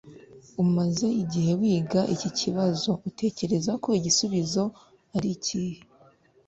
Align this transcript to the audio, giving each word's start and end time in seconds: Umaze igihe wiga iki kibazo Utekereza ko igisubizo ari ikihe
Umaze 0.63 1.07
igihe 1.23 1.51
wiga 1.61 2.01
iki 2.15 2.29
kibazo 2.39 2.91
Utekereza 3.09 3.71
ko 3.83 3.87
igisubizo 3.99 4.63
ari 5.15 5.29
ikihe 5.35 5.79